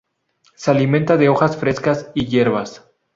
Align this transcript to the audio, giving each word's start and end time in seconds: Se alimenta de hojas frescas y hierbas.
Se 0.55 0.71
alimenta 0.71 1.15
de 1.15 1.29
hojas 1.29 1.57
frescas 1.57 2.09
y 2.15 2.25
hierbas. 2.25 2.89